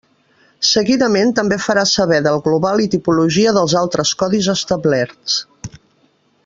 Seguidament 0.69 1.33
també 1.39 1.59
farà 1.65 1.83
saber 1.91 2.19
del 2.29 2.41
global 2.47 2.81
i 2.87 2.89
tipologia 2.95 3.55
dels 3.59 3.79
altres 3.85 4.17
codis 4.23 4.49
establerts. 4.59 5.41